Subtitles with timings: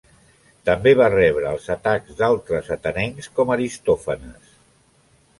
[0.67, 4.49] També va rebre els atacs d'altres atenencs com Aristòfanes.